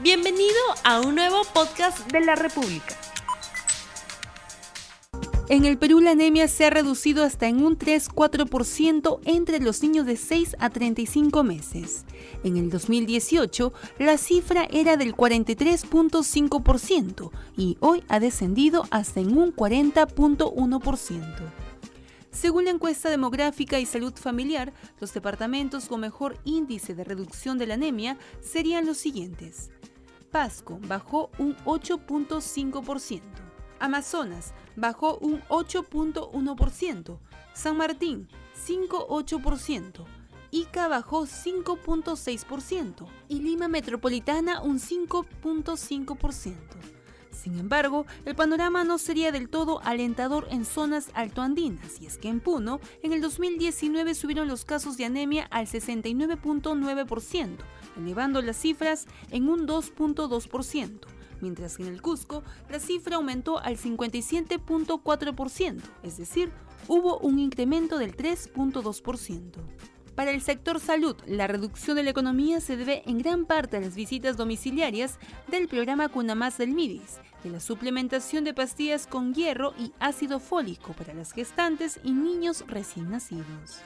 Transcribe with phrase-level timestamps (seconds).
[0.00, 0.54] Bienvenido
[0.84, 2.96] a un nuevo podcast de la República.
[5.48, 10.06] En el Perú la anemia se ha reducido hasta en un 3-4% entre los niños
[10.06, 12.04] de 6 a 35 meses.
[12.44, 19.52] En el 2018 la cifra era del 43.5% y hoy ha descendido hasta en un
[19.52, 21.52] 40.1%.
[22.30, 27.66] Según la encuesta demográfica y salud familiar, los departamentos con mejor índice de reducción de
[27.66, 29.70] la anemia serían los siguientes.
[30.30, 33.22] Pasco bajó un 8.5%.
[33.80, 37.18] Amazonas bajó un 8.1%,
[37.52, 38.28] San Martín
[38.66, 40.04] 5.8%,
[40.50, 46.97] Ica bajó 5.6% y Lima Metropolitana un 5.5%.
[47.38, 52.28] Sin embargo, el panorama no sería del todo alentador en zonas altoandinas, y es que
[52.28, 57.58] en Puno, en el 2019 subieron los casos de anemia al 69.9%,
[57.96, 60.98] elevando las cifras en un 2.2%
[61.40, 66.50] mientras que en el Cusco la cifra aumentó al 57.4%, es decir,
[66.88, 69.52] hubo un incremento del 3.2%.
[70.18, 73.80] Para el sector salud, la reducción de la economía se debe en gran parte a
[73.80, 75.16] las visitas domiciliarias
[75.46, 80.92] del programa Cunamás del MIDIS y la suplementación de pastillas con hierro y ácido fólico
[80.92, 83.78] para las gestantes y niños recién nacidos.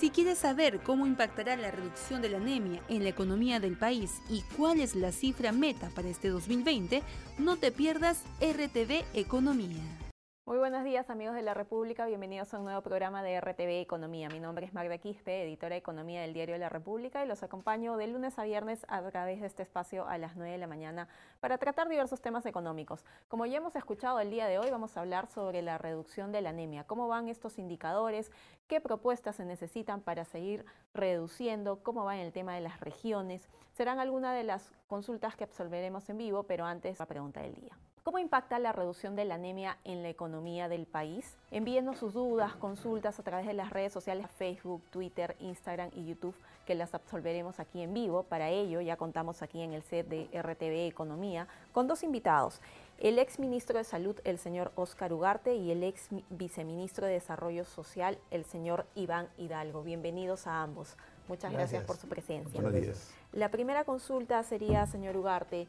[0.00, 4.20] Si quieres saber cómo impactará la reducción de la anemia en la economía del país
[4.28, 7.04] y cuál es la cifra meta para este 2020,
[7.38, 10.05] no te pierdas RTV Economía.
[10.46, 14.28] Muy buenos días amigos de la República, bienvenidos a un nuevo programa de RTV Economía.
[14.28, 17.96] Mi nombre es Magda Quispe, editora de Economía del diario La República y los acompaño
[17.96, 21.08] de lunes a viernes a través de este espacio a las 9 de la mañana
[21.40, 23.04] para tratar diversos temas económicos.
[23.26, 26.42] Como ya hemos escuchado el día de hoy, vamos a hablar sobre la reducción de
[26.42, 28.30] la anemia, cómo van estos indicadores,
[28.68, 33.48] qué propuestas se necesitan para seguir reduciendo, cómo va en el tema de las regiones.
[33.72, 37.76] Serán algunas de las consultas que absolveremos en vivo, pero antes la pregunta del día.
[38.06, 41.36] ¿Cómo impacta la reducción de la anemia en la economía del país?
[41.50, 46.36] Envíenos sus dudas, consultas a través de las redes sociales Facebook, Twitter, Instagram y YouTube,
[46.66, 48.22] que las absolveremos aquí en vivo.
[48.22, 52.60] Para ello ya contamos aquí en el set de RTV Economía con dos invitados.
[53.00, 57.64] El ex ministro de Salud, el señor Oscar Ugarte, y el ex viceministro de Desarrollo
[57.64, 59.82] Social, el señor Iván Hidalgo.
[59.82, 60.96] Bienvenidos a ambos.
[61.26, 62.60] Muchas gracias, por su presencia.
[62.60, 63.12] Buenos días.
[63.32, 65.66] La primera consulta sería, señor Ugarte,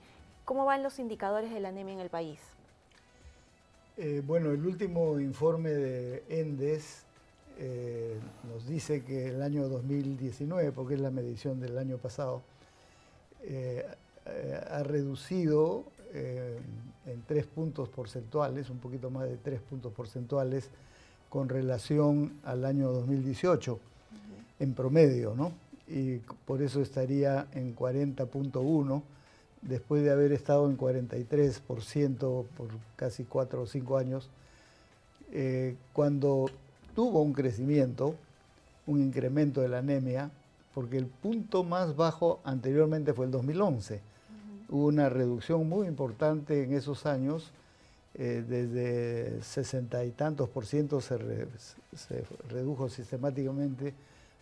[0.47, 2.39] ¿Cómo van los indicadores de la anemia en el país?
[3.97, 7.03] Eh, bueno, el último informe de ENDES
[7.59, 8.17] eh,
[8.49, 12.43] nos dice que el año 2019, porque es la medición del año pasado,
[13.43, 13.85] eh,
[14.71, 20.69] ha reducido en tres puntos porcentuales, un poquito más de tres puntos porcentuales,
[21.27, 23.79] con relación al año 2018,
[24.61, 25.51] en promedio, ¿no?
[25.89, 29.03] Y por eso estaría en 40.1
[29.61, 34.29] después de haber estado en 43% por casi 4 o 5 años,
[35.31, 36.49] eh, cuando
[36.95, 38.15] tuvo un crecimiento,
[38.85, 40.31] un incremento de la anemia,
[40.73, 44.01] porque el punto más bajo anteriormente fue el 2011.
[44.69, 47.51] Hubo una reducción muy importante en esos años,
[48.13, 51.17] eh, desde 60 y tantos por ciento se,
[51.95, 53.93] se redujo sistemáticamente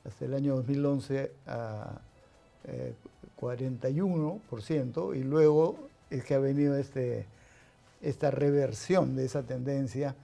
[0.05, 1.99] hasta el año 2011 a
[3.39, 5.77] 41% eh, y luego
[6.09, 7.25] es que ha venido este,
[8.01, 10.15] esta reversión de esa tendencia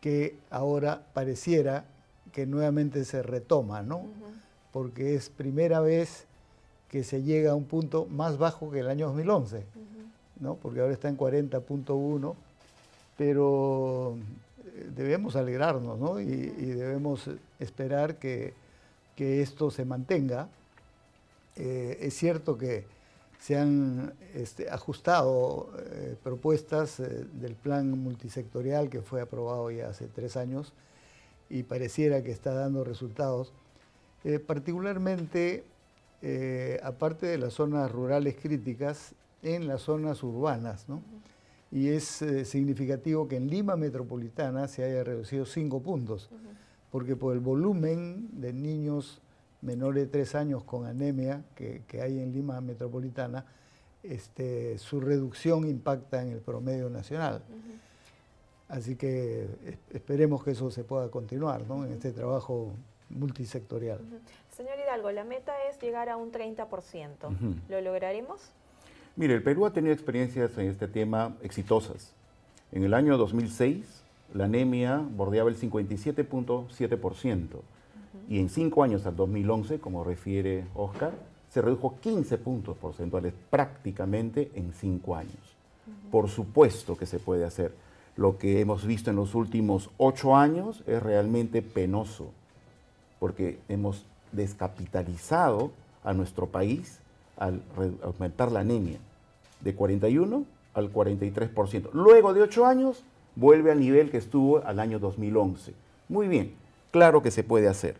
[0.00, 1.84] que ahora pareciera
[2.32, 4.02] que nuevamente se retoma, ¿no?
[4.72, 6.26] Porque es primera vez
[6.90, 9.64] que se llega a un punto más bajo que el año 2011,
[10.40, 10.56] ¿no?
[10.56, 12.34] Porque ahora está en 40.1,
[13.16, 14.16] pero
[14.64, 16.20] eh, debemos alegrarnos, ¿no?
[16.20, 18.52] Y, debemos esperar que,
[19.16, 20.48] que esto se mantenga
[21.56, 22.84] eh, es cierto que
[23.40, 30.06] se han este, ajustado eh, propuestas eh, del plan multisectorial que fue aprobado ya hace
[30.06, 30.72] tres años
[31.48, 33.52] y pareciera que está dando resultados,
[34.48, 35.62] particularmente
[36.82, 39.14] aparte de las zonas rurales críticas,
[39.44, 40.86] en las zonas urbanas.
[41.70, 46.30] Y es significativo que en Lima Metropolitana se haya reducido cinco puntos,
[46.90, 49.20] porque por el volumen de niños
[49.66, 53.44] menores de tres años con anemia que, hay en Lima metropolitana,
[54.02, 57.42] este, su reducción impacta en el promedio nacional.
[58.68, 59.48] Así que
[59.92, 62.72] esperemos que eso se pueda continuar en este trabajo
[63.10, 64.00] multisectorial.
[64.56, 66.66] Señor Hidalgo, la meta es llegar a un 30%.
[67.68, 68.40] ¿Lo lograremos?
[69.16, 72.12] Mire, el Perú ha tenido experiencias en este tema exitosas.
[72.72, 74.02] En el año 2006,
[74.34, 77.60] la anemia bordeaba el 57.7%
[78.28, 81.12] y en cinco años al 2011, como refiere Oscar,
[81.48, 85.56] se redujo 15 puntos porcentuales prácticamente en cinco años.
[86.10, 87.72] Por supuesto que se puede hacer.
[88.16, 92.30] Lo que hemos visto en los últimos ocho años es realmente penoso,
[93.20, 95.70] porque hemos descapitalizado
[96.02, 97.00] a nuestro país
[97.36, 97.62] al
[98.02, 98.98] aumentar la anemia
[99.60, 100.44] de 41
[100.74, 101.90] al 43%.
[101.92, 105.74] Luego de ocho años vuelve al nivel que estuvo al año 2011.
[106.08, 106.54] Muy bien,
[106.96, 107.96] claro que se puede hacer,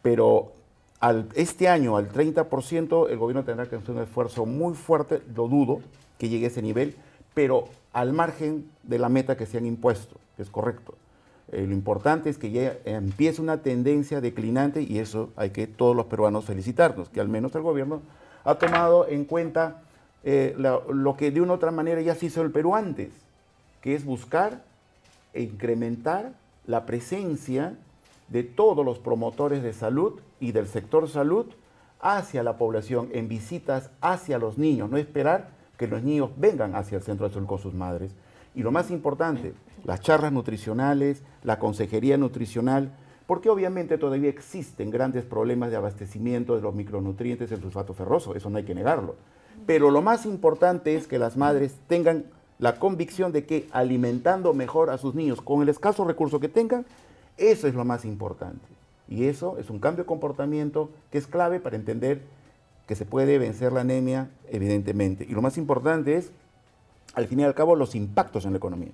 [0.00, 0.52] pero
[0.98, 5.46] al, este año al 30% el gobierno tendrá que hacer un esfuerzo muy fuerte, lo
[5.46, 5.82] dudo
[6.16, 6.96] que llegue a ese nivel,
[7.34, 10.94] pero al margen de la meta que se han impuesto, que es correcto.
[11.52, 15.94] Eh, lo importante es que ya empiece una tendencia declinante y eso hay que todos
[15.94, 18.00] los peruanos felicitarnos, que al menos el gobierno
[18.44, 19.82] ha tomado en cuenta
[20.22, 23.12] eh, lo que de una u otra manera ya se hizo el Perú antes,
[23.82, 24.62] que es buscar
[25.34, 26.32] e incrementar
[26.66, 27.74] la presencia
[28.28, 31.46] de todos los promotores de salud y del sector salud
[32.00, 36.96] hacia la población, en visitas hacia los niños, no esperar que los niños vengan hacia
[36.96, 38.14] el centro de salud con sus madres.
[38.54, 39.54] Y lo más importante,
[39.84, 42.92] las charlas nutricionales, la consejería nutricional,
[43.26, 48.50] porque obviamente todavía existen grandes problemas de abastecimiento de los micronutrientes del sulfato ferroso, eso
[48.50, 49.16] no hay que negarlo.
[49.66, 52.26] Pero lo más importante es que las madres tengan
[52.58, 56.86] la convicción de que alimentando mejor a sus niños con el escaso recurso que tengan,
[57.36, 58.66] eso es lo más importante.
[59.08, 62.22] Y eso es un cambio de comportamiento que es clave para entender
[62.86, 65.24] que se puede vencer la anemia, evidentemente.
[65.24, 66.30] Y lo más importante es,
[67.14, 68.92] al fin y al cabo, los impactos en la economía.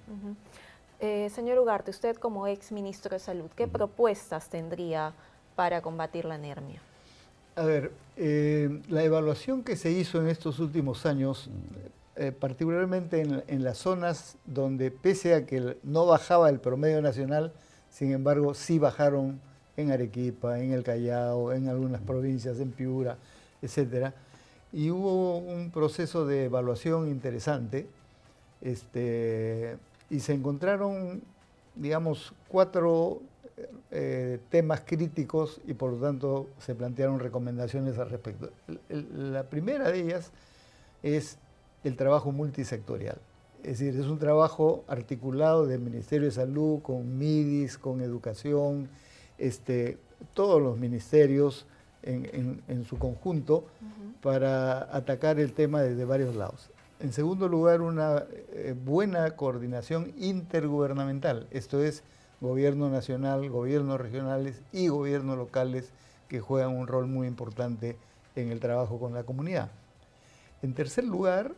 [1.00, 5.14] Eh, señor Ugarte, usted como ex ministro de Salud, ¿qué propuestas tendría
[5.56, 6.81] para combatir la anemia?
[7.56, 11.50] A ver, eh, la evaluación que se hizo en estos últimos años,
[12.16, 17.52] eh, particularmente en, en, las zonas donde pese a que no bajaba el promedio nacional,
[17.90, 19.40] sin embargo sí bajaron
[19.76, 23.16] en Arequipa, en el Callao, en algunas provincias, en Piura,
[23.62, 24.12] etc.
[24.72, 27.87] Y hubo un proceso de evaluación interesante
[28.60, 29.76] este,
[30.08, 31.22] y se encontraron,
[31.75, 33.20] digamos, cuatro
[33.90, 38.50] eh, temas críticos y por lo tanto se plantearon recomendaciones al respecto.
[38.88, 40.31] La primera de ellas
[41.02, 41.38] es
[41.84, 43.19] el trabajo multisectorial.
[43.62, 48.89] Es decir, es un trabajo articulado del Ministerio de Salud con MIDIS, con educación,
[49.39, 49.99] este,
[50.35, 51.67] todos los ministerios
[52.03, 53.67] en, su conjunto
[54.23, 56.71] para atacar el tema desde varios lados.
[57.01, 62.03] En segundo lugar, una eh, buena coordinación intergubernamental, esto es,
[62.41, 65.93] gobierno nacional, gobiernos regionales y gobiernos locales
[66.29, 67.97] que juegan un rol muy importante
[68.37, 69.71] en el trabajo con la comunidad.
[70.62, 71.55] En tercer lugar,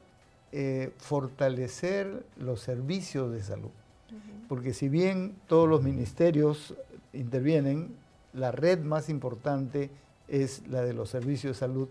[0.53, 3.71] eh, fortalecer los servicios de salud.
[4.49, 6.75] Porque si bien todos los ministerios
[7.15, 7.95] intervienen,
[8.35, 9.91] la red más importante
[10.29, 11.89] es la de los servicios de salud,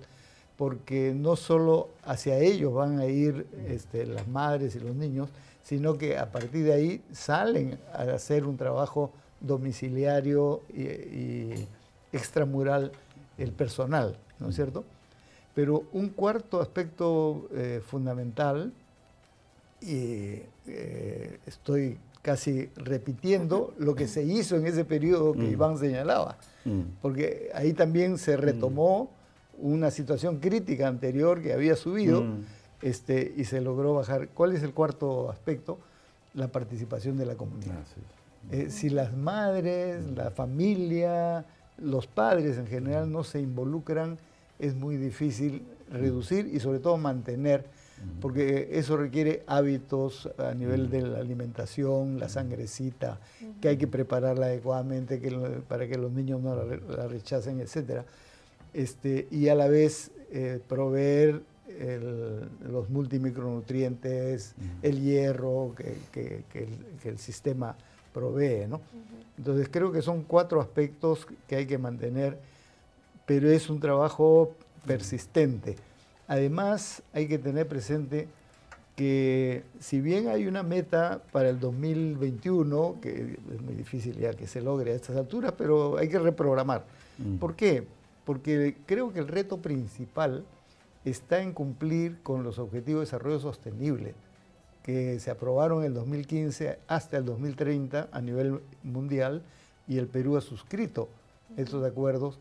[0.58, 5.30] porque no solo hacia ellos van a ir este, las madres y los niños,
[5.64, 11.68] sino que a partir de ahí salen a hacer un trabajo domiciliario y,
[12.14, 12.92] extramural
[13.38, 14.84] el personal, ¿no es cierto?
[15.54, 18.72] Pero un cuarto aspecto eh, fundamental,
[19.82, 25.52] y eh, estoy casi repitiendo lo que se hizo en ese periodo que mm.
[25.52, 26.82] Iván señalaba, mm.
[27.02, 29.10] porque ahí también se retomó
[29.58, 32.22] una situación crítica anterior que había subido.
[32.22, 32.46] Mm.
[32.82, 34.30] Este, y se logró bajar.
[34.30, 35.80] ¿Cuál es el cuarto aspecto?
[36.34, 37.76] La participación de la comunidad.
[38.50, 41.46] Eh, si las madres, la familia,
[41.78, 44.18] los padres en general no se involucran,
[44.62, 47.66] es muy difícil reducir y sobre todo mantener,
[48.20, 53.20] porque eso requiere hábitos a nivel de la alimentación, la sangrecita,
[53.60, 55.22] que hay que prepararla adecuadamente
[55.68, 58.04] para que los niños no la, rechacen, etc.
[58.74, 61.42] Este, y a la vez eh, proveer
[62.70, 66.44] los multimicronutrientes, el hierro que,
[67.04, 67.76] el, sistema
[68.14, 68.68] provee.
[68.68, 68.82] ¿no?
[69.38, 72.38] Entonces creo que son cuatro aspectos que hay que mantener,
[73.32, 74.52] pero es un trabajo
[74.86, 75.78] persistente.
[76.28, 78.28] Además hay que tener presente
[78.98, 84.48] que si bien hay una meta para el 2021, que es muy difícil ya que
[84.48, 86.84] se logre a estas alturas, pero hay que reprogramar.
[87.40, 87.88] ¿Por qué?
[88.26, 90.44] Porque creo que el reto principal
[91.06, 94.14] está en cumplir con los Objetivos de Desarrollo Sostenible
[94.84, 99.42] que se aprobaron en el 2015 hasta el 2030 a nivel mundial
[99.88, 101.08] y el Perú ha suscrito
[101.56, 102.38] estos acuerdos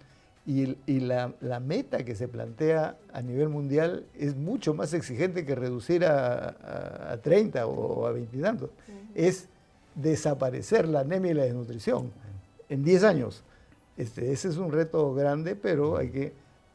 [0.86, 6.04] y, la, meta que se plantea a nivel mundial es mucho más exigente que reducir
[6.04, 8.70] a, 30 o a 20 y tantos.
[9.14, 9.48] Es
[9.94, 12.10] desaparecer la anemia y la desnutrición
[12.68, 13.44] en 10 años.
[13.96, 16.32] Este, ese es un reto grande, pero hay que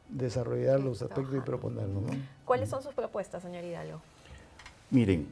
[0.08, 2.04] desarrollar los aspectos y proponerlos.
[2.44, 4.00] ¿Cuáles son sus propuestas, señor Hidalgo?
[4.90, 5.26] Miren,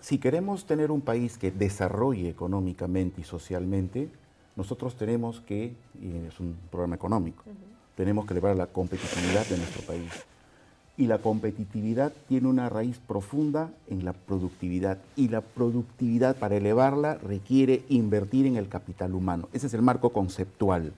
[0.00, 4.10] si queremos tener un país que desarrolle económicamente y socialmente,
[4.56, 7.44] nosotros tenemos que, y es un programa económico,
[7.96, 10.10] tenemos que elevar la competitividad de nuestro país.
[10.98, 14.98] Y la competitividad tiene una raíz profunda en la productividad.
[15.16, 19.48] Y la productividad, para elevarla, requiere invertir en el capital humano.
[19.54, 20.92] Ese es el marco conceptual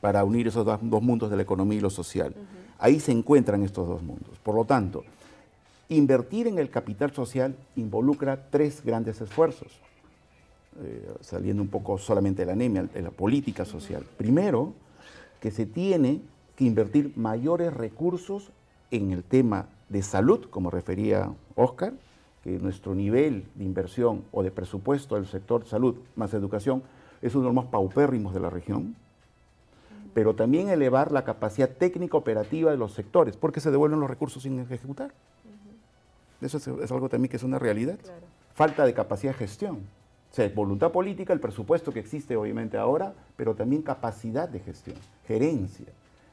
[0.00, 2.34] para unir esos dos, mundos de la economía y lo social.
[2.78, 4.38] Ahí se encuentran estos dos mundos.
[4.42, 5.04] Por lo tanto,
[5.88, 9.72] invertir en el capital social involucra tres grandes esfuerzos.
[10.80, 14.06] Eh, saliendo un poco solamente de la anemia, de la política social.
[14.16, 14.72] Primero,
[15.38, 16.22] que se tiene
[16.56, 18.50] que invertir mayores recursos
[18.90, 21.92] en el tema de salud, como refería Oscar,
[22.42, 26.82] que nuestro nivel de inversión o de presupuesto del sector salud más educación
[27.20, 28.96] es uno de los más paupérrimos de la región,
[30.14, 34.42] pero también elevar la capacidad técnica operativa de los sectores, porque se devuelven los recursos
[34.42, 35.12] sin ejecutar.
[36.40, 37.98] Eso es, algo también que es una realidad.
[38.54, 39.80] Falta de capacidad de gestión.
[40.32, 44.96] O sea, voluntad política, el presupuesto que existe obviamente ahora, pero también capacidad de gestión,
[45.26, 45.86] gerencia,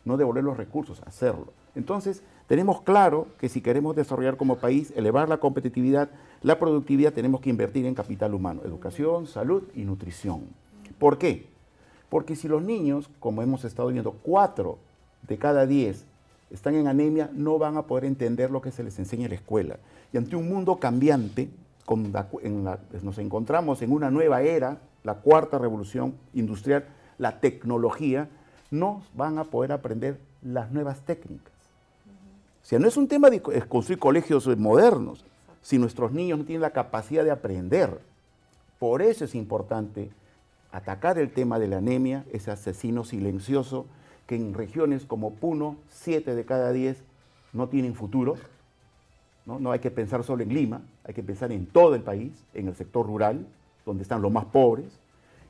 [0.05, 1.51] no devolver los recursos, hacerlo.
[1.75, 6.09] Entonces, tenemos claro que si queremos desarrollar como país, elevar la competitividad,
[6.41, 10.43] la productividad, tenemos que invertir en capital humano, educación, salud y nutrición.
[10.97, 11.47] ¿Por qué?
[12.07, 14.77] Porque si los niños, como hemos estado viendo, cuatro
[15.27, 16.05] de cada diez
[16.51, 19.35] están en anemia, no van a poder entender lo que se les enseña en la
[19.35, 19.77] escuela.
[20.13, 21.49] Y ante un mundo cambiante,
[21.95, 26.85] nos encontramos en una nueva era, la cuarta revolución industrial,
[27.17, 28.29] la tecnología,
[28.71, 31.53] no van a poder aprender las nuevas técnicas.
[32.61, 35.25] O sea, no es un tema de construir colegios modernos,
[35.61, 37.99] si nuestros niños no tienen la capacidad de aprender.
[38.77, 40.11] Por eso es importante
[40.71, 43.85] atacar el tema de la anemia, ese asesino silencioso
[44.27, 47.01] que en regiones como Puno, 7 de cada 10
[47.51, 48.35] no tienen futuro,
[49.57, 49.71] ¿no?
[49.71, 52.75] hay que pensar solo en Lima, hay que pensar en todo el país, en el
[52.75, 53.45] sector rural,
[53.85, 54.99] donde están los más pobres.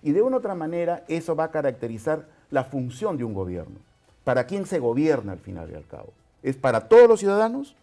[0.01, 3.75] Y de una u otra manera eso va a caracterizar la función de un gobierno.
[4.23, 6.13] ¿Para quién se gobierna al final y al cabo?
[6.43, 7.75] ¿Es para todos los ciudadanos?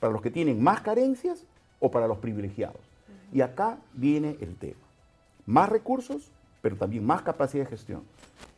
[0.00, 1.44] ¿Para los que tienen más carencias
[1.80, 2.80] o para los privilegiados?
[3.32, 4.80] Y acá viene el tema.
[5.44, 6.30] Más recursos,
[6.62, 8.02] pero también más capacidad de gestión.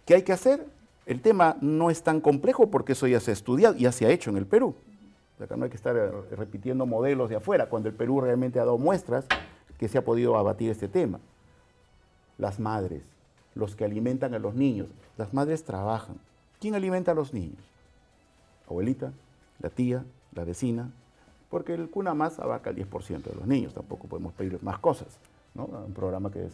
[0.04, 0.66] ¿Qué hay que hacer?
[1.06, 4.10] El tema no es tan complejo porque eso ya se ha estudiado, ya se ha
[4.10, 4.74] hecho en el Perú.
[5.42, 8.64] Acá no hay que estar eh, repitiendo modelos de afuera, cuando el Perú realmente ha
[8.64, 9.26] dado muestras
[9.78, 11.20] que se ha podido abatir este tema.
[12.38, 13.02] Las madres,
[13.54, 16.16] los que alimentan a los niños, las madres trabajan.
[16.60, 17.62] ¿Quién alimenta a los niños?
[18.68, 19.12] Abuelita,
[19.60, 20.04] la tía,
[20.34, 20.90] la vecina,
[21.48, 25.18] porque el cuna más abarca el 10% de los niños, tampoco podemos pedir más cosas,
[25.54, 25.64] ¿no?
[25.64, 26.46] un programa que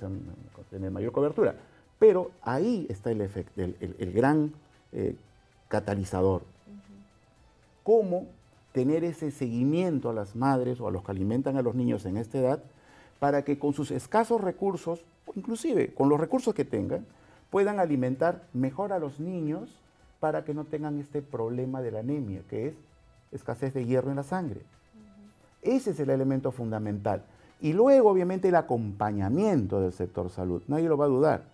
[0.71, 1.55] tener mayor cobertura.
[1.99, 4.53] Pero ahí está el, efecto, el, gran
[4.93, 5.17] eh,
[5.69, 6.43] catalizador.
[7.83, 8.27] ¿Cómo
[8.77, 12.19] tener ese seguimiento a las madres o a los que alimentan a los niños en
[12.19, 12.63] esta edad
[13.19, 15.03] para que con sus escasos recursos,
[15.35, 17.07] inclusive con los recursos que tengan,
[17.49, 19.81] puedan alimentar mejor a los niños
[20.21, 22.75] para que no tengan este problema de la anemia, que es
[23.33, 24.61] escasez de hierro en la sangre.
[25.63, 27.23] Ese es el elemento fundamental.
[27.63, 30.63] Y luego, obviamente, el acompañamiento del sector salud.
[30.69, 31.45] Nadie lo va a dudar.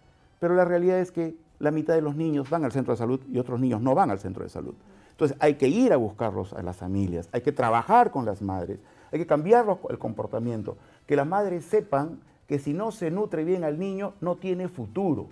[0.41, 3.21] Pero la realidad es que la mitad de los niños van al centro de salud
[3.33, 4.75] y otros niños no van al centro de salud.
[5.23, 8.81] Entonces hay que ir a buscarlos a las familias, hay que trabajar con las madres,
[9.13, 10.77] hay que cambiar el comportamiento,
[11.07, 15.29] que las madres sepan que si no se nutre bien al niño no tiene futuro.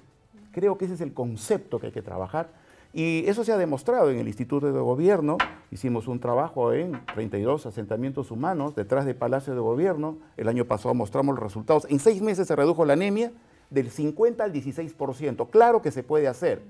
[0.53, 2.51] Creo que ese es el concepto que hay que trabajar
[2.93, 5.39] y eso se ha demostrado en el Instituto de Gobierno.
[5.73, 10.19] Hicimos un trabajo en 32 asentamientos humanos detrás del Palacio de Gobierno.
[10.37, 11.89] El año pasado mostramos los resultados.
[11.91, 13.33] En seis meses se redujo la anemia
[13.71, 15.51] del 50 al 16%.
[15.51, 16.63] Claro que se puede hacer,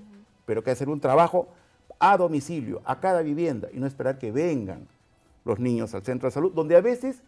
[0.47, 1.49] pero hay que hacer un trabajo
[2.01, 4.87] a domicilio, a cada vivienda, y no esperar que vengan
[5.45, 7.21] los niños al centro de salud, donde a veces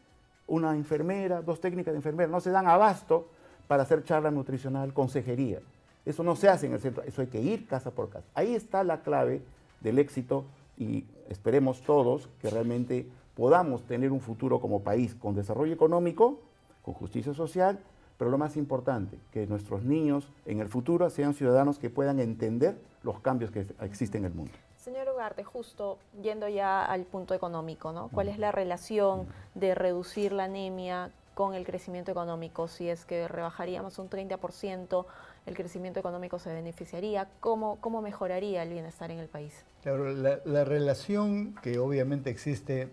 [0.48, 3.30] una enfermera, dos técnicas de enfermera no se dan abasto
[3.68, 5.60] para hacer charla nutricional, consejería.
[6.06, 8.26] Eso no se hace en el centro, eso hay que ir casa por casa.
[8.34, 9.44] Ahí está la clave
[9.82, 10.44] del éxito
[10.76, 16.40] y esperemos todos que realmente podamos tener un futuro como país con desarrollo económico,
[16.82, 17.80] con justicia social
[18.24, 22.78] pero lo más importante, que nuestros niños en el futuro sean ciudadanos que puedan entender
[23.02, 24.54] los cambios que existen en el mundo.
[24.78, 28.08] Señor Ugarte, justo yendo ya al punto económico, ¿no?
[28.14, 32.70] ¿Cuál es la relación de reducir la anemia con el crecimiento económico?
[32.70, 35.06] Si es que rebajaríamos un 30%,
[35.46, 37.28] el crecimiento económico se beneficiaría.
[37.42, 39.66] ¿Cómo, cómo mejoraría el bienestar en el país?
[39.82, 42.88] Claro, la, relación que obviamente existe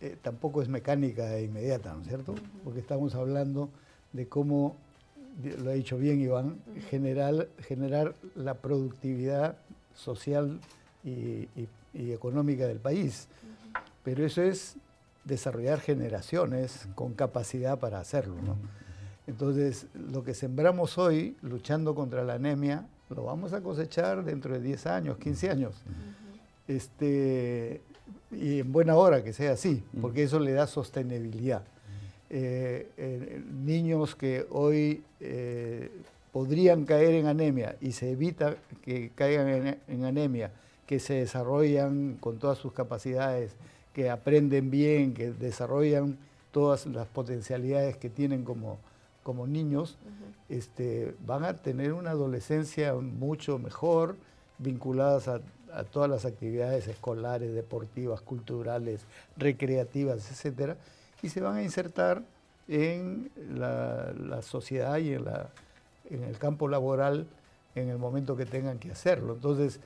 [0.00, 2.34] eh, tampoco es mecánica e inmediata, ¿no es cierto?
[2.64, 3.68] Porque estamos hablando
[4.12, 4.76] de cómo,
[5.62, 9.56] lo ha dicho bien Iván, generar, generar la productividad
[9.94, 10.60] social
[11.04, 11.48] y,
[11.94, 13.28] y económica del país.
[14.02, 14.76] Pero eso es
[15.24, 18.36] desarrollar generaciones con capacidad para hacerlo.
[19.26, 24.60] Entonces, lo que sembramos hoy luchando contra la anemia, lo vamos a cosechar dentro de
[24.60, 25.74] 10 años, 15 años.
[26.66, 27.80] este,
[28.32, 31.62] y en buena hora que sea así, porque eso le da sostenibilidad.
[32.32, 35.90] Eh, eh, niños que hoy eh,
[36.32, 40.52] podrían caer en anemia y se evita que caigan en, anemia,
[40.86, 43.56] que se desarrollan con todas sus capacidades,
[43.92, 46.18] que aprenden bien, que desarrollan
[46.52, 48.78] todas las potencialidades que tienen como,
[49.24, 49.98] como niños,
[50.48, 54.14] este, van a tener una adolescencia mucho mejor,
[54.58, 55.40] vinculadas a,
[55.90, 59.02] todas las actividades escolares, deportivas, culturales,
[59.36, 60.76] recreativas, etcétera,
[61.22, 62.22] y se van a insertar
[62.68, 65.50] en la sociedad y en la,
[66.10, 67.26] en el campo laboral
[67.74, 69.34] en el momento que tengan que hacerlo.
[69.34, 69.80] Entonces,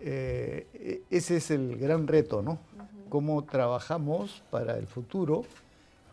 [0.00, 2.58] eh, ese es el gran reto, ¿no?
[3.08, 5.44] Cómo trabajamos para el futuro,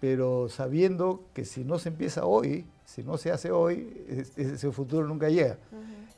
[0.02, 5.08] pero sabiendo que si no se empieza hoy, si no se hace hoy, ese futuro
[5.08, 5.58] nunca llega.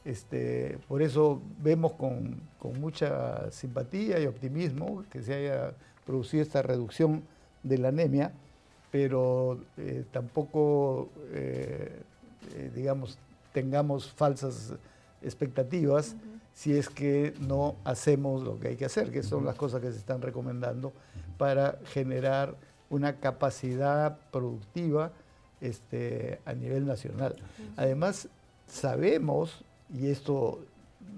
[0.06, 2.42] este, por eso vemos con,
[2.80, 5.74] mucha simpatía y optimismo que se haya
[6.06, 7.24] producido esta reducción
[7.64, 8.32] de la anemia,
[8.92, 12.02] pero eh, tampoco eh,
[12.56, 13.18] eh, digamos,
[13.54, 14.74] tengamos falsas
[15.22, 16.16] expectativas
[16.54, 19.92] si es que no hacemos lo que hay que hacer, que son las cosas que
[19.92, 20.92] se están recomendando
[21.38, 22.56] para generar
[22.90, 25.12] una capacidad productiva
[25.62, 27.36] este, a nivel nacional.
[27.78, 28.28] Además,
[28.68, 29.64] sabemos,
[29.94, 30.60] y esto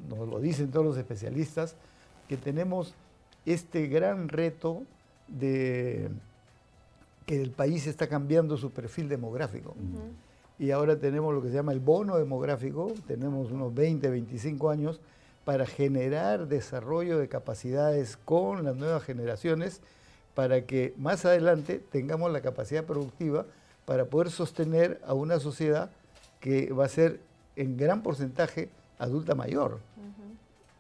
[0.10, 1.76] nos lo dicen todos los especialistas,
[2.28, 2.94] que tenemos
[3.46, 4.84] este gran reto
[5.28, 6.10] de
[7.26, 9.76] que el país está cambiando su perfil demográfico
[10.62, 15.00] y ahora tenemos lo que se llama el bono demográfico, tenemos unos 20, 25 años
[15.44, 19.82] para generar desarrollo de capacidades con las nuevas generaciones
[20.36, 23.48] para que más adelante tengamos la capacidad productiva
[23.86, 25.90] para poder sostener a una sociedad
[26.40, 27.20] que va a ser
[27.56, 29.80] en gran porcentaje adulta mayor.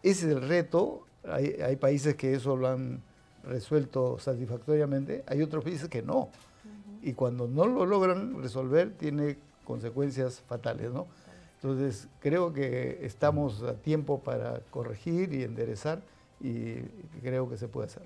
[0.04, 1.06] Ese es el reto.
[1.28, 3.02] Hay, países que eso lo han
[3.44, 6.30] resuelto satisfactoriamente, hay otros países que no.
[7.02, 11.08] Y cuando no lo logran resolver, tiene consecuencias fatales, ¿no?
[11.56, 16.02] Entonces, creo que estamos a tiempo para corregir y enderezar
[16.40, 16.82] y
[17.22, 18.04] creo que se puede hacer.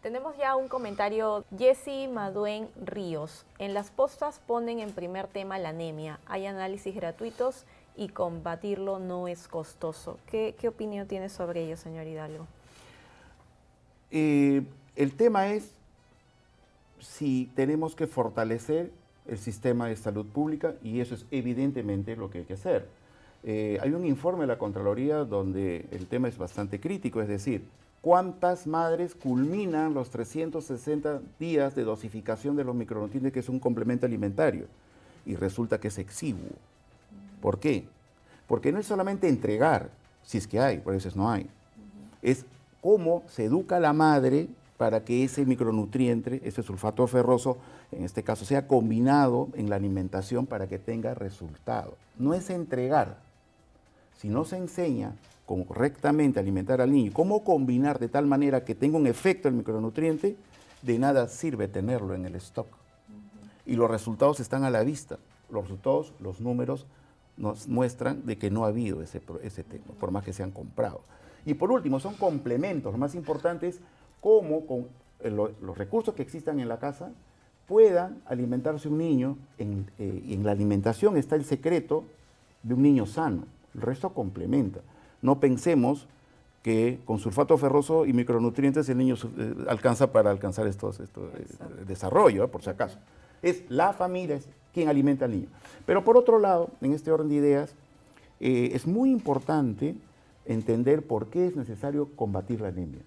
[0.00, 1.44] Tenemos ya un comentario.
[1.56, 3.44] Jesse Maduen Ríos.
[3.58, 6.20] En las postas ponen en primer tema la anemia.
[6.26, 7.64] Hay análisis gratuitos
[7.96, 10.18] y combatirlo no es costoso.
[10.26, 12.46] ¿Qué, opinión tiene sobre ello, señor Hidalgo?
[14.10, 14.62] Eh,
[14.94, 15.70] el tema es
[17.00, 18.90] si tenemos que fortalecer
[19.26, 22.86] el sistema de salud pública y eso es evidentemente lo que hay que hacer.
[23.44, 27.62] Eh, hay un informe de la Contraloría donde el tema es bastante crítico, es decir,
[28.00, 34.06] cuántas madres culminan los 360 días de dosificación de los micronutrientes, que es un complemento
[34.06, 34.66] alimentario,
[35.24, 36.50] y resulta que es exiguo.
[37.40, 37.84] ¿Por qué?
[38.46, 39.90] Porque no es solamente entregar,
[40.22, 41.48] si es que hay, por eso no hay,
[42.22, 42.44] es
[42.86, 44.46] cómo se educa la madre
[44.76, 47.58] para que ese micronutriente, ese sulfato ferroso,
[47.90, 51.96] en este caso, sea combinado en la alimentación para que tenga resultado.
[52.16, 53.16] No es entregar.
[54.16, 58.76] Si no se enseña correctamente a alimentar al niño, cómo combinar de tal manera que
[58.76, 60.36] tenga un efecto el micronutriente,
[60.82, 62.68] de nada sirve tenerlo en el stock.
[63.66, 65.18] Y los resultados están a la vista.
[65.50, 66.86] Los resultados, los números
[67.36, 70.52] nos muestran de que no ha habido ese, ese tema, por más que se han
[70.52, 71.00] comprado.
[71.46, 72.92] Y por último, son complementos.
[72.92, 73.80] Lo más importante es
[74.20, 74.88] cómo con
[75.20, 77.12] eh, los recursos que existan en la casa
[77.66, 79.38] puedan alimentarse un niño.
[79.56, 82.04] En, eh, y en la alimentación está el secreto
[82.64, 83.44] de un niño sano.
[83.74, 84.80] El resto complementa.
[85.22, 86.08] No pensemos
[86.64, 91.30] que con sulfato ferroso y micronutrientes el niño eh, alcanza para alcanzar estos, estos
[91.86, 92.98] desarrollo, por si acaso.
[93.40, 94.40] Es la familia
[94.74, 95.48] quien alimenta al niño.
[95.86, 97.74] Pero por otro lado, en este orden de ideas,
[98.38, 99.94] es muy importante
[100.46, 103.02] entender por qué es necesario combatir la anemia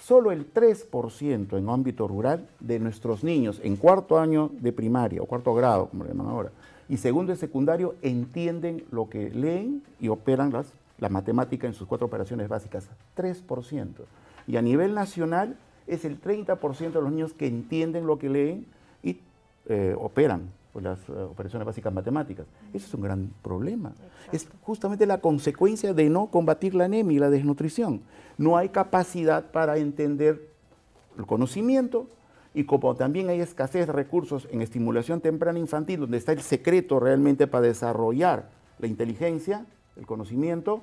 [0.00, 5.26] solo el 3% en ámbito rural de nuestros niños en cuarto año de primaria o
[5.26, 6.50] cuarto grado, como le llaman ahora,
[6.88, 11.88] y segundo y secundario entienden lo que leen y operan las, la matemática en sus
[11.88, 12.88] cuatro operaciones básicas.
[13.16, 13.86] 3%.
[14.46, 18.66] Y a nivel nacional es el 30% de los niños que entienden lo que leen
[19.02, 19.18] y
[19.66, 20.50] eh, operan
[20.82, 22.46] las eh, operaciones básicas matemáticas.
[22.72, 23.92] Eso es un gran problema.
[24.32, 28.02] Es justamente la consecuencia de no combatir la anemia y la desnutrición.
[28.38, 30.48] No hay capacidad para entender
[31.18, 32.08] el conocimiento
[32.54, 37.00] y como también hay escasez de recursos en estimulación temprana infantil, donde está el secreto
[37.00, 40.82] realmente para desarrollar la inteligencia, el conocimiento,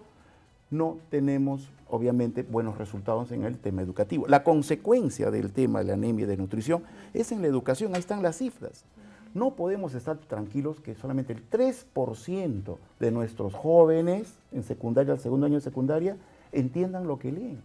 [0.69, 4.25] no tenemos obviamente buenos resultados en el tema educativo.
[4.27, 7.99] La consecuencia del tema de la anemia y de nutrición es en la educación, ahí
[7.99, 8.85] están las cifras.
[9.33, 15.45] No podemos estar tranquilos que solamente el 3% de nuestros jóvenes en secundaria, al segundo
[15.45, 16.17] año de secundaria,
[16.51, 17.61] entiendan lo que leen.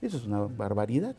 [0.00, 1.14] Eso es una barbaridad.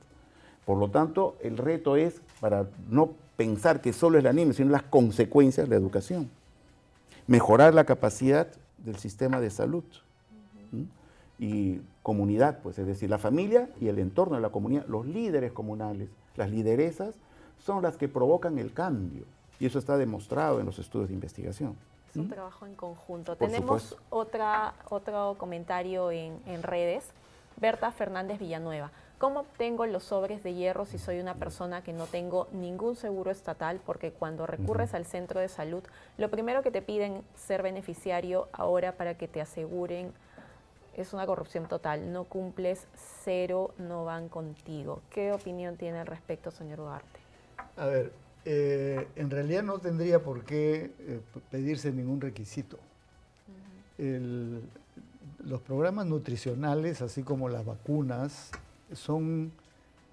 [0.65, 4.71] Por lo tanto, el reto es para no pensar que solo es la anemia, sino
[4.71, 6.29] las consecuencias de la educación.
[7.27, 8.47] Mejorar la capacidad
[8.79, 9.83] del sistema de salud
[11.37, 15.51] y comunidad, pues es decir, la familia y el entorno de la comunidad, los líderes
[15.51, 17.15] comunales, las lideresas,
[17.59, 19.25] son las que provocan el cambio.
[19.61, 21.77] Y eso está demostrado en los estudios de investigación.
[22.09, 23.35] Es un trabajo en conjunto.
[23.35, 27.11] Tenemos otra, otro comentario en, en redes.
[27.57, 28.89] Berta Fernández Villanueva.
[29.19, 33.29] ¿Cómo obtengo los sobres de hierro si soy una persona que no tengo ningún seguro
[33.29, 33.79] estatal?
[33.85, 35.83] Porque cuando recurres al centro de salud,
[36.17, 40.11] lo primero que te piden ser beneficiario ahora para que te aseguren
[40.95, 42.11] es una corrupción total.
[42.11, 42.87] No cumples,
[43.23, 45.03] cero, no van contigo.
[45.11, 47.19] ¿Qué opinión tiene al respecto, señor Ugarte?
[47.77, 48.11] A ver,
[48.45, 52.77] eh, en realidad no tendría por qué eh, pedirse ningún requisito.
[55.43, 58.51] los programas nutricionales, así como las vacunas,
[58.93, 59.51] son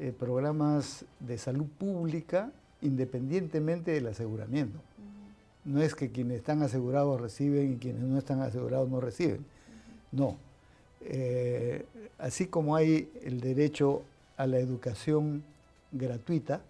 [0.00, 4.78] eh, programas de salud pública independientemente del aseguramiento.
[5.64, 9.44] No es que quienes están asegurados reciben y quienes no están asegurados no reciben.
[10.12, 10.36] No.
[11.00, 11.84] Eh,
[12.18, 14.02] así como hay el derecho
[14.36, 15.42] a la educación
[15.90, 16.60] gratuita,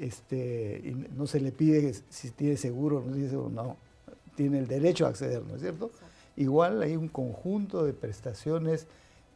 [0.00, 3.76] este, y no se le pide si tiene seguro o no tiene seguro, no,
[4.34, 5.90] tiene el derecho a acceder, ¿no es cierto?
[6.36, 8.86] Igual hay un conjunto de prestaciones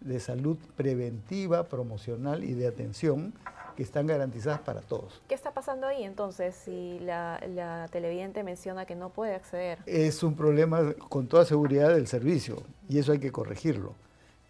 [0.01, 3.33] de salud preventiva, promocional y de atención
[3.77, 5.23] que están garantizadas para todos.
[5.29, 9.79] ¿Qué está pasando ahí entonces si la, televidente menciona que no puede acceder?
[9.87, 12.57] Es un problema con toda seguridad del servicio
[12.89, 13.95] y eso hay que corregirlo.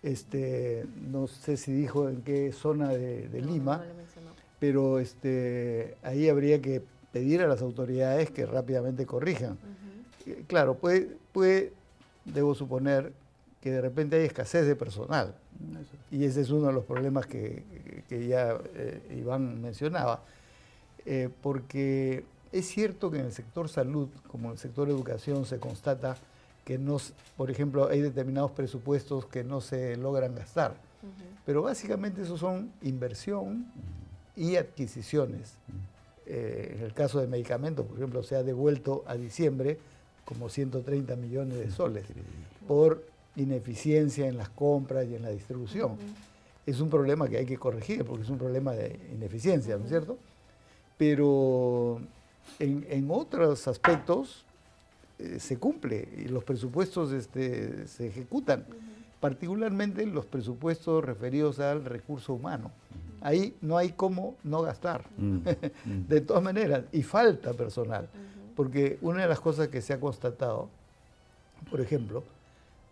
[0.03, 3.85] Este, no sé si dijo en qué zona de, Lima,
[4.59, 9.59] pero este, ahí habría que pedir a las autoridades que rápidamente corrijan.
[10.47, 11.73] Claro, puede, puede,
[12.25, 13.13] debo suponer,
[13.61, 15.35] que de repente hay escasez de personal.
[16.11, 17.65] Y ese es uno de los problemas que,
[18.11, 20.23] ya eh, Iván mencionaba.
[21.07, 25.59] Eh, porque es cierto que en el sector salud, como en el sector educación, se
[25.59, 26.17] constata
[26.65, 26.99] que, no,
[27.37, 30.75] por ejemplo, hay determinados presupuestos que no se logran gastar.
[31.47, 33.67] Pero básicamente eso son inversión
[34.39, 35.55] y adquisiciones.
[36.25, 39.79] Eh, en el caso de medicamentos, por ejemplo, se ha devuelto a diciembre
[40.25, 42.05] como 130 millones de soles
[42.67, 43.05] por
[43.37, 45.97] ineficiencia en las compras y en la distribución.
[46.67, 49.91] Es un problema que hay que corregir porque es un problema de ineficiencia, ¿no es
[49.91, 50.19] cierto?
[50.99, 52.01] Pero
[52.59, 54.45] en, otros aspectos
[55.19, 58.67] eh, se cumple y los presupuestos este, se ejecutan,
[59.19, 62.71] particularmente los presupuestos referidos al recurso humano.
[63.21, 65.05] Ahí no hay cómo no gastar,
[65.85, 68.09] de todas maneras, y falta personal,
[68.55, 70.69] porque una de las cosas que se ha constatado,
[71.71, 72.23] por ejemplo,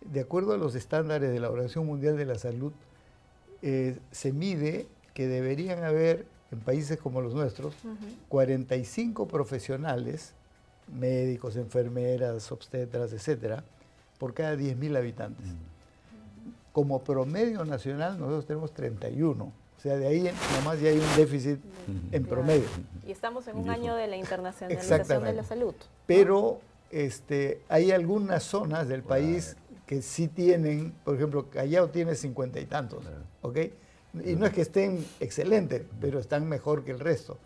[0.01, 2.71] de acuerdo a los estándares de la Organización Mundial de la Salud,
[3.61, 7.73] eh, se mide que deberían haber en países como los nuestros
[8.29, 10.33] 45 profesionales,
[10.87, 13.63] médicos, enfermeras, obstetras, etcétera,
[14.17, 15.45] por cada 10.000 habitantes.
[15.45, 16.71] Mm.
[16.71, 19.51] Como promedio nacional nosotros tenemos 31.
[19.77, 21.59] O sea, de ahí nomás ya hay un déficit
[22.11, 22.65] en promedio.
[23.05, 25.75] Y estamos en un año de la internacionalización de la salud.
[26.07, 26.59] Pero
[26.91, 32.65] este, hay algunas zonas del país que sí tienen, por ejemplo, Callao tiene cincuenta y
[32.65, 33.03] tantos,
[33.41, 33.57] ¿ok?
[34.25, 37.37] Y no es que estén excelentes, pero están mejor que el resto.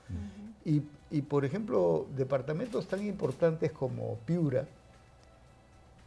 [0.64, 4.66] y, y, por ejemplo, departamentos tan importantes como Piura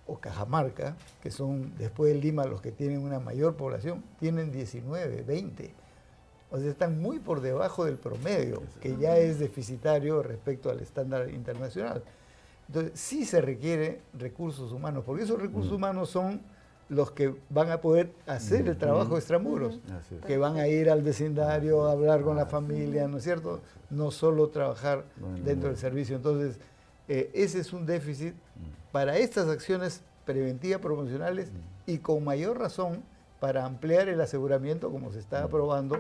[0.07, 5.23] o Cajamarca, que son después de Lima los que tienen una mayor población, tienen 19,
[5.23, 5.84] 20.
[6.51, 11.31] O sea, están muy por debajo del promedio, que ya es deficitario respecto al estándar
[11.31, 12.03] internacional.
[12.69, 15.77] Entonces, sí se requiere recursos humanos, porque esos recursos mm.
[15.77, 16.41] humanos son
[16.89, 19.81] los que van a poder hacer el trabajo extramuros,
[20.27, 23.61] que van a ir al vecindario a hablar con la familia, ¿no es cierto?
[23.91, 25.05] No solo trabajar
[25.45, 26.17] dentro del servicio.
[26.17, 26.59] Entonces,
[27.09, 28.35] eh, ese es un déficit
[28.93, 31.51] para estas acciones preventivas promocionales
[31.87, 33.03] y con mayor razón
[33.45, 35.99] para ampliar el aseguramiento, como se está aprobando,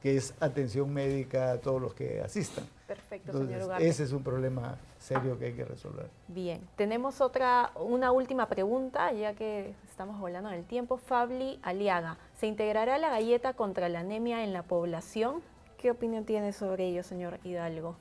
[0.00, 2.64] que es atención médica a todos los que asistan.
[2.86, 3.88] Perfecto, señor Ugarte.
[3.88, 6.08] Ese es un problema serio que hay que resolver.
[6.28, 10.96] Bien, tenemos otra, una última pregunta, ya que estamos volando en el tiempo.
[10.96, 15.42] Fabli Aliaga, ¿se integrará la galleta contra la anemia en la población?
[15.78, 17.96] ¿Qué opinión tiene sobre ello, señor Hidalgo?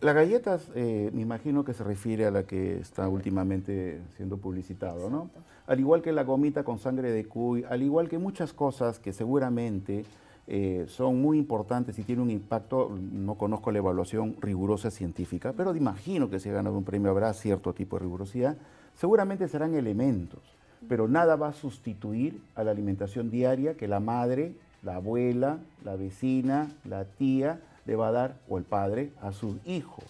[0.00, 5.10] Las galletas, eh, me imagino que se refiere a la que está últimamente siendo publicitado,
[5.10, 5.28] ¿no?
[5.66, 9.12] Al igual que la gomita con sangre de cuy, al igual que muchas cosas que
[9.12, 10.04] seguramente
[10.46, 15.74] eh, son muy importantes y tienen un impacto, no conozco la evaluación rigurosa científica, pero
[15.74, 18.56] imagino que si ha ganado un premio habrá cierto tipo de rigurosidad,
[18.94, 20.40] seguramente serán elementos,
[20.88, 25.96] pero nada va a sustituir a la alimentación diaria que la madre, la abuela, la
[25.96, 30.02] vecina, la tía, le va a dar, o el padre, a su hijo.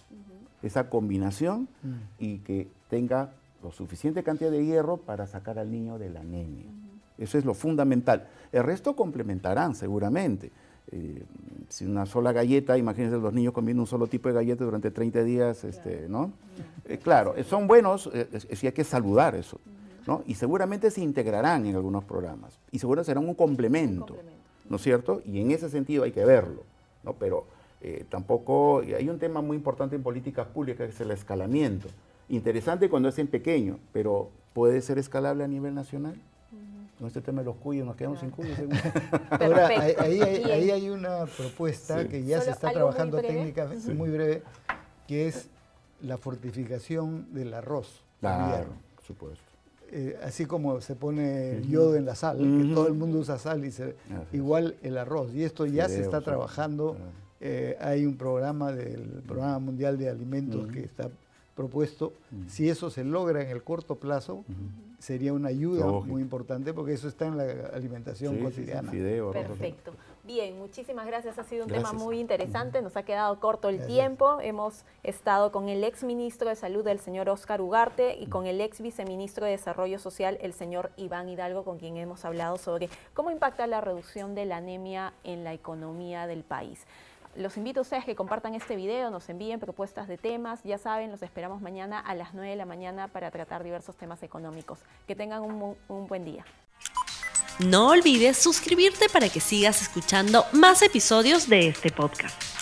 [0.61, 1.93] Esa combinación mm.
[2.19, 3.31] y que tenga
[3.63, 6.65] lo suficiente cantidad de hierro para sacar al niño de la anemia.
[7.17, 8.27] Eso es lo fundamental.
[8.51, 10.51] El resto complementarán seguramente.
[10.91, 11.23] Eh,
[11.69, 15.23] si una sola galleta, imagínense los niños comiendo un solo tipo de galleta durante 30
[15.23, 16.33] días, este, ¿no?
[16.83, 19.59] Eh, claro, son buenos, eh, sí hay que saludar eso,
[20.05, 20.23] ¿no?
[20.25, 24.17] Y seguramente se integrarán en algunos programas y seguro serán un complemento,
[24.67, 25.21] ¿no es cierto?
[25.25, 26.63] Y en ese sentido hay que verlo,
[27.03, 27.13] ¿no?
[27.13, 27.45] Pero
[27.81, 31.87] eh, tampoco, hay un tema muy importante en políticas públicas que es el escalamiento.
[32.27, 36.15] Interesante cuando es en pequeño, pero ¿puede ser escalable a nivel nacional?
[36.97, 38.57] Con este tema de los cuyos, nos quedamos sin cuyos.
[39.29, 40.21] Ahora, ahí,
[40.69, 44.43] hay una propuesta que ya se está trabajando técnicamente, muy breve,
[45.07, 45.47] que es
[46.01, 48.03] la fortificación del arroz.
[48.19, 49.43] Claro, por supuesto.
[49.91, 53.65] Eh, así como se pone yodo en la sal, que todo el mundo usa sal,
[53.65, 53.95] y se,
[54.33, 55.33] igual el arroz.
[55.33, 56.97] Y esto ya se está trabajando.
[57.41, 61.09] Eh, hay un programa del Programa Mundial de Alimentos que está
[61.55, 62.13] propuesto.
[62.47, 64.45] Si eso se logra en el corto plazo,
[64.97, 68.89] sería una ayuda muy importante porque eso está en la alimentación cotidiana.
[69.31, 69.93] Perfecto.
[70.23, 71.39] Bien, muchísimas gracias.
[71.39, 72.81] Ha sido un tema muy interesante.
[72.81, 74.39] Nos ha quedado corto el tiempo.
[74.41, 78.61] Hemos estado con el ex ministro de Salud, el señor Oscar Ugarte, y con el
[78.61, 83.31] ex viceministro de Desarrollo Social, el señor Iván Hidalgo, con quien hemos hablado sobre cómo
[83.31, 86.85] impacta la reducción de la anemia en la economía del país.
[87.39, 90.59] Los invito a ustedes que compartan este video, nos envíen propuestas de temas.
[90.65, 94.21] Ya saben, los esperamos mañana a las 9 de la mañana para tratar diversos temas
[94.23, 94.79] económicos.
[95.07, 96.43] Que tengan un, un buen día.
[97.59, 102.58] No olvides suscribirte para que sigas escuchando más episodios de este podcast.